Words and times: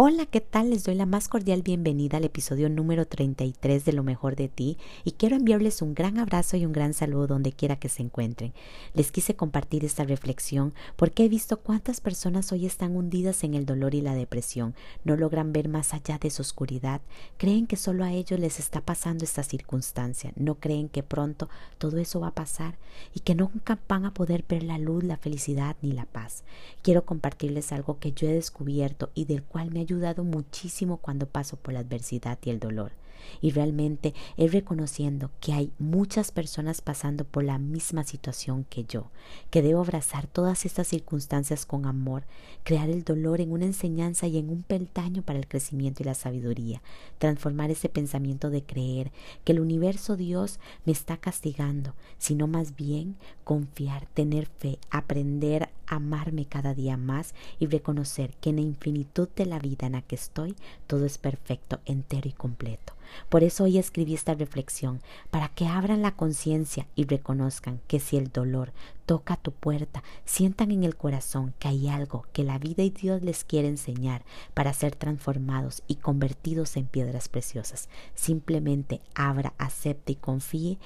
Hola, 0.00 0.26
¿qué 0.26 0.40
tal? 0.40 0.70
Les 0.70 0.84
doy 0.84 0.94
la 0.94 1.06
más 1.06 1.26
cordial 1.26 1.62
bienvenida 1.62 2.18
al 2.18 2.24
episodio 2.24 2.70
número 2.70 3.04
33 3.08 3.84
de 3.84 3.92
Lo 3.92 4.04
mejor 4.04 4.36
de 4.36 4.48
ti 4.48 4.78
y 5.02 5.10
quiero 5.10 5.34
enviarles 5.34 5.82
un 5.82 5.92
gran 5.92 6.20
abrazo 6.20 6.56
y 6.56 6.64
un 6.64 6.70
gran 6.70 6.94
saludo 6.94 7.26
donde 7.26 7.50
quiera 7.50 7.80
que 7.80 7.88
se 7.88 8.02
encuentren. 8.04 8.52
Les 8.94 9.10
quise 9.10 9.34
compartir 9.34 9.84
esta 9.84 10.04
reflexión 10.04 10.72
porque 10.94 11.24
he 11.24 11.28
visto 11.28 11.56
cuántas 11.56 12.00
personas 12.00 12.52
hoy 12.52 12.64
están 12.64 12.94
hundidas 12.94 13.42
en 13.42 13.54
el 13.54 13.66
dolor 13.66 13.96
y 13.96 14.00
la 14.00 14.14
depresión, 14.14 14.76
no 15.02 15.16
logran 15.16 15.52
ver 15.52 15.68
más 15.68 15.92
allá 15.92 16.16
de 16.18 16.30
su 16.30 16.42
oscuridad, 16.42 17.00
creen 17.36 17.66
que 17.66 17.74
solo 17.74 18.04
a 18.04 18.12
ellos 18.12 18.38
les 18.38 18.60
está 18.60 18.80
pasando 18.80 19.24
esta 19.24 19.42
circunstancia, 19.42 20.32
no 20.36 20.60
creen 20.60 20.88
que 20.88 21.02
pronto 21.02 21.48
todo 21.78 21.98
eso 21.98 22.20
va 22.20 22.28
a 22.28 22.34
pasar 22.36 22.78
y 23.14 23.20
que 23.20 23.34
nunca 23.34 23.80
van 23.88 24.04
a 24.04 24.14
poder 24.14 24.44
ver 24.48 24.62
la 24.62 24.78
luz, 24.78 25.02
la 25.02 25.16
felicidad 25.16 25.74
ni 25.82 25.90
la 25.90 26.06
paz. 26.06 26.44
Quiero 26.82 27.04
compartirles 27.04 27.72
algo 27.72 27.98
que 27.98 28.12
yo 28.12 28.28
he 28.28 28.32
descubierto 28.32 29.10
y 29.16 29.24
del 29.24 29.42
cual 29.42 29.72
me 29.72 29.87
ayudado 29.88 30.22
muchísimo 30.22 30.98
cuando 30.98 31.26
paso 31.26 31.56
por 31.56 31.72
la 31.72 31.80
adversidad 31.80 32.38
y 32.44 32.50
el 32.50 32.60
dolor. 32.60 32.92
Y 33.40 33.50
realmente 33.50 34.14
es 34.36 34.52
reconociendo 34.52 35.30
que 35.40 35.52
hay 35.52 35.72
muchas 35.78 36.30
personas 36.30 36.80
pasando 36.80 37.24
por 37.24 37.42
la 37.42 37.58
misma 37.58 38.04
situación 38.04 38.64
que 38.64 38.84
yo, 38.84 39.10
que 39.50 39.60
debo 39.60 39.80
abrazar 39.80 40.26
todas 40.26 40.64
estas 40.64 40.88
circunstancias 40.88 41.66
con 41.66 41.86
amor, 41.86 42.24
crear 42.62 42.88
el 42.88 43.02
dolor 43.04 43.40
en 43.40 43.52
una 43.52 43.66
enseñanza 43.66 44.26
y 44.28 44.38
en 44.38 44.50
un 44.50 44.62
peldaño 44.62 45.22
para 45.22 45.38
el 45.38 45.48
crecimiento 45.48 46.02
y 46.02 46.06
la 46.06 46.14
sabiduría, 46.14 46.80
transformar 47.18 47.70
ese 47.70 47.88
pensamiento 47.88 48.50
de 48.50 48.62
creer 48.62 49.10
que 49.44 49.52
el 49.52 49.60
universo 49.60 50.16
Dios 50.16 50.60
me 50.84 50.92
está 50.92 51.16
castigando, 51.16 51.94
sino 52.18 52.46
más 52.46 52.76
bien 52.76 53.16
confiar, 53.42 54.06
tener 54.14 54.46
fe, 54.46 54.78
aprender 54.90 55.70
amarme 55.88 56.46
cada 56.46 56.74
día 56.74 56.96
más 56.96 57.34
y 57.58 57.66
reconocer 57.66 58.34
que 58.40 58.50
en 58.50 58.56
la 58.56 58.62
infinitud 58.62 59.28
de 59.36 59.46
la 59.46 59.58
vida 59.58 59.86
en 59.86 59.92
la 59.92 60.02
que 60.02 60.14
estoy 60.14 60.54
todo 60.86 61.06
es 61.06 61.18
perfecto, 61.18 61.80
entero 61.84 62.28
y 62.28 62.32
completo. 62.32 62.94
Por 63.28 63.42
eso 63.42 63.64
hoy 63.64 63.78
escribí 63.78 64.14
esta 64.14 64.34
reflexión, 64.34 65.00
para 65.30 65.48
que 65.48 65.66
abran 65.66 66.02
la 66.02 66.12
conciencia 66.12 66.86
y 66.94 67.04
reconozcan 67.04 67.80
que 67.86 68.00
si 68.00 68.16
el 68.16 68.30
dolor 68.30 68.72
toca 69.06 69.36
tu 69.36 69.52
puerta, 69.52 70.02
sientan 70.24 70.70
en 70.70 70.84
el 70.84 70.96
corazón 70.96 71.54
que 71.58 71.68
hay 71.68 71.88
algo 71.88 72.26
que 72.32 72.44
la 72.44 72.58
vida 72.58 72.82
y 72.82 72.90
Dios 72.90 73.22
les 73.22 73.44
quiere 73.44 73.68
enseñar 73.68 74.24
para 74.54 74.72
ser 74.72 74.94
transformados 74.94 75.82
y 75.86 75.96
convertidos 75.96 76.76
en 76.76 76.86
piedras 76.86 77.28
preciosas. 77.28 77.88
Simplemente 78.14 79.00
abra, 79.14 79.54
acepte 79.58 80.12
y 80.12 80.16
confíe 80.16 80.78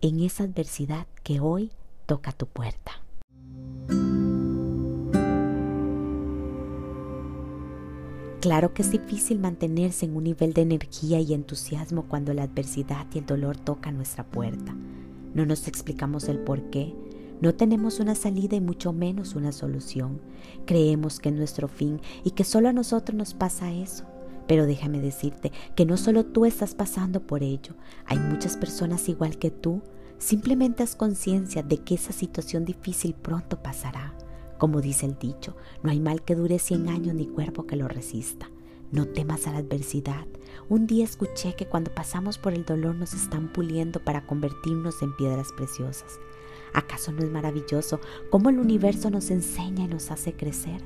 en 0.00 0.20
esa 0.20 0.44
adversidad 0.44 1.06
que 1.22 1.40
hoy 1.40 1.70
toca 2.06 2.32
tu 2.32 2.46
puerta. 2.46 3.02
Claro 8.40 8.72
que 8.72 8.82
es 8.82 8.92
difícil 8.92 9.40
mantenerse 9.40 10.06
en 10.06 10.16
un 10.16 10.24
nivel 10.24 10.52
de 10.52 10.62
energía 10.62 11.18
y 11.18 11.34
entusiasmo 11.34 12.04
cuando 12.04 12.32
la 12.34 12.44
adversidad 12.44 13.06
y 13.12 13.18
el 13.18 13.26
dolor 13.26 13.56
tocan 13.56 13.96
nuestra 13.96 14.24
puerta. 14.24 14.76
No 15.34 15.44
nos 15.44 15.66
explicamos 15.66 16.28
el 16.28 16.38
por 16.38 16.70
qué, 16.70 16.94
no 17.40 17.54
tenemos 17.54 18.00
una 18.00 18.16
salida 18.16 18.56
y 18.56 18.60
mucho 18.60 18.92
menos 18.92 19.36
una 19.36 19.52
solución. 19.52 20.20
Creemos 20.66 21.20
que 21.20 21.28
es 21.28 21.34
nuestro 21.34 21.68
fin 21.68 22.00
y 22.24 22.32
que 22.32 22.42
solo 22.44 22.68
a 22.68 22.72
nosotros 22.72 23.16
nos 23.16 23.34
pasa 23.34 23.72
eso. 23.72 24.04
Pero 24.48 24.66
déjame 24.66 25.00
decirte 25.00 25.52
que 25.76 25.84
no 25.84 25.96
solo 25.96 26.24
tú 26.24 26.46
estás 26.46 26.74
pasando 26.74 27.20
por 27.20 27.42
ello, 27.42 27.74
hay 28.06 28.18
muchas 28.18 28.56
personas 28.56 29.08
igual 29.08 29.38
que 29.38 29.50
tú. 29.50 29.82
Simplemente 30.18 30.82
haz 30.82 30.96
conciencia 30.96 31.62
de 31.62 31.78
que 31.78 31.94
esa 31.94 32.12
situación 32.12 32.64
difícil 32.64 33.14
pronto 33.14 33.62
pasará. 33.62 34.14
Como 34.58 34.80
dice 34.80 35.06
el 35.06 35.18
dicho, 35.18 35.56
no 35.82 35.90
hay 35.90 36.00
mal 36.00 36.22
que 36.22 36.34
dure 36.34 36.58
cien 36.58 36.88
años 36.88 37.14
ni 37.14 37.26
cuerpo 37.26 37.66
que 37.66 37.76
lo 37.76 37.88
resista. 37.88 38.50
No 38.90 39.06
temas 39.06 39.46
a 39.46 39.52
la 39.52 39.58
adversidad. 39.58 40.26
Un 40.68 40.86
día 40.86 41.04
escuché 41.04 41.54
que 41.54 41.66
cuando 41.66 41.94
pasamos 41.94 42.38
por 42.38 42.52
el 42.52 42.64
dolor 42.64 42.94
nos 42.94 43.14
están 43.14 43.52
puliendo 43.52 44.00
para 44.00 44.26
convertirnos 44.26 45.00
en 45.02 45.14
piedras 45.16 45.52
preciosas. 45.52 46.18
¿Acaso 46.74 47.12
no 47.12 47.22
es 47.22 47.30
maravilloso 47.30 48.00
cómo 48.30 48.50
el 48.50 48.58
universo 48.58 49.10
nos 49.10 49.30
enseña 49.30 49.84
y 49.84 49.88
nos 49.88 50.10
hace 50.10 50.32
crecer? 50.32 50.82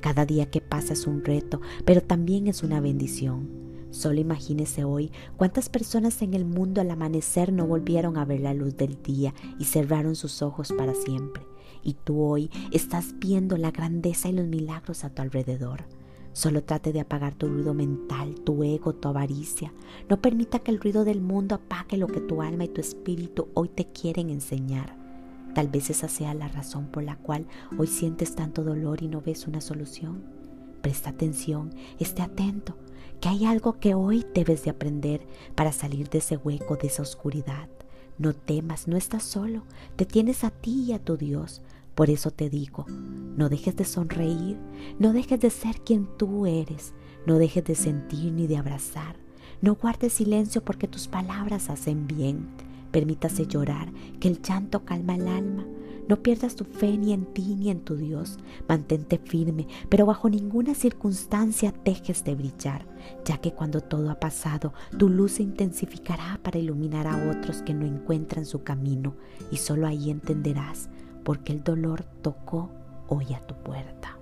Cada 0.00 0.24
día 0.24 0.50
que 0.50 0.60
pasa 0.60 0.94
es 0.94 1.06
un 1.06 1.24
reto, 1.24 1.60
pero 1.84 2.00
también 2.00 2.48
es 2.48 2.62
una 2.62 2.80
bendición. 2.80 3.61
Solo 3.92 4.18
imagínese 4.18 4.82
hoy 4.82 5.12
cuántas 5.36 5.68
personas 5.68 6.20
en 6.22 6.34
el 6.34 6.44
mundo 6.44 6.80
al 6.80 6.90
amanecer 6.90 7.52
no 7.52 7.68
volvieron 7.68 8.16
a 8.16 8.24
ver 8.24 8.40
la 8.40 8.54
luz 8.54 8.76
del 8.76 9.00
día 9.00 9.32
y 9.60 9.66
cerraron 9.66 10.16
sus 10.16 10.42
ojos 10.42 10.72
para 10.76 10.94
siempre 10.94 11.44
y 11.82 11.94
tú 11.94 12.22
hoy 12.22 12.50
estás 12.70 13.14
viendo 13.18 13.56
la 13.56 13.70
grandeza 13.70 14.28
y 14.28 14.32
los 14.32 14.46
milagros 14.46 15.04
a 15.04 15.10
tu 15.10 15.22
alrededor. 15.22 15.84
Solo 16.32 16.64
trate 16.64 16.92
de 16.92 17.00
apagar 17.00 17.34
tu 17.34 17.48
ruido 17.48 17.74
mental, 17.74 18.36
tu 18.36 18.64
ego, 18.64 18.94
tu 18.94 19.08
avaricia. 19.08 19.72
No 20.08 20.22
permita 20.22 20.60
que 20.60 20.70
el 20.70 20.80
ruido 20.80 21.04
del 21.04 21.20
mundo 21.20 21.56
apague 21.56 21.98
lo 21.98 22.06
que 22.06 22.20
tu 22.20 22.40
alma 22.40 22.64
y 22.64 22.68
tu 22.68 22.80
espíritu 22.80 23.48
hoy 23.52 23.68
te 23.68 23.92
quieren 23.92 24.30
enseñar. 24.30 24.96
Tal 25.54 25.68
vez 25.68 25.90
esa 25.90 26.08
sea 26.08 26.32
la 26.32 26.48
razón 26.48 26.86
por 26.86 27.02
la 27.02 27.16
cual 27.16 27.46
hoy 27.76 27.86
sientes 27.86 28.34
tanto 28.34 28.64
dolor 28.64 29.02
y 29.02 29.08
no 29.08 29.20
ves 29.20 29.46
una 29.46 29.60
solución. 29.60 30.41
Presta 30.82 31.10
atención, 31.10 31.70
esté 32.00 32.22
atento, 32.22 32.76
que 33.20 33.28
hay 33.28 33.46
algo 33.46 33.78
que 33.78 33.94
hoy 33.94 34.26
debes 34.34 34.64
de 34.64 34.70
aprender 34.70 35.26
para 35.54 35.70
salir 35.70 36.10
de 36.10 36.18
ese 36.18 36.36
hueco, 36.36 36.76
de 36.76 36.88
esa 36.88 37.02
oscuridad. 37.02 37.68
No 38.18 38.34
temas, 38.34 38.88
no 38.88 38.96
estás 38.96 39.22
solo, 39.22 39.62
te 39.94 40.04
tienes 40.06 40.42
a 40.42 40.50
ti 40.50 40.86
y 40.88 40.92
a 40.92 40.98
tu 40.98 41.16
Dios. 41.16 41.62
Por 41.94 42.10
eso 42.10 42.30
te 42.30 42.50
digo, 42.50 42.86
no 42.88 43.48
dejes 43.48 43.76
de 43.76 43.84
sonreír, 43.84 44.58
no 44.98 45.12
dejes 45.12 45.40
de 45.40 45.50
ser 45.50 45.80
quien 45.82 46.08
tú 46.18 46.46
eres, 46.46 46.94
no 47.26 47.38
dejes 47.38 47.64
de 47.64 47.74
sentir 47.76 48.32
ni 48.32 48.46
de 48.46 48.56
abrazar, 48.56 49.16
no 49.60 49.76
guardes 49.76 50.14
silencio 50.14 50.64
porque 50.64 50.88
tus 50.88 51.06
palabras 51.06 51.70
hacen 51.70 52.08
bien. 52.08 52.48
Permítase 52.90 53.46
llorar, 53.46 53.92
que 54.18 54.28
el 54.28 54.42
llanto 54.42 54.84
calma 54.84 55.14
el 55.14 55.28
alma. 55.28 55.64
No 56.08 56.22
pierdas 56.22 56.56
tu 56.56 56.64
fe 56.64 56.96
ni 56.98 57.12
en 57.12 57.26
ti 57.26 57.54
ni 57.56 57.70
en 57.70 57.80
tu 57.80 57.96
Dios. 57.96 58.38
Mantente 58.68 59.18
firme, 59.18 59.66
pero 59.88 60.06
bajo 60.06 60.28
ninguna 60.28 60.74
circunstancia 60.74 61.72
dejes 61.84 62.24
de 62.24 62.34
brillar, 62.34 62.86
ya 63.24 63.38
que 63.38 63.52
cuando 63.52 63.80
todo 63.80 64.10
ha 64.10 64.18
pasado, 64.18 64.72
tu 64.98 65.08
luz 65.08 65.32
se 65.32 65.42
intensificará 65.42 66.40
para 66.42 66.58
iluminar 66.58 67.06
a 67.06 67.30
otros 67.30 67.62
que 67.62 67.74
no 67.74 67.86
encuentran 67.86 68.46
su 68.46 68.62
camino, 68.62 69.14
y 69.50 69.56
solo 69.56 69.86
ahí 69.86 70.10
entenderás 70.10 70.88
por 71.24 71.40
qué 71.40 71.52
el 71.52 71.62
dolor 71.62 72.04
tocó 72.22 72.70
hoy 73.08 73.32
a 73.34 73.46
tu 73.46 73.54
puerta. 73.54 74.21